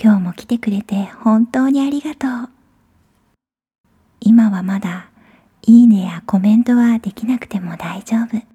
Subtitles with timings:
[0.00, 2.48] 今日も来てくれて本当にありがとう。
[4.20, 5.10] 今はまだ
[5.62, 8.51] いいねやコメントはできなくても大丈夫。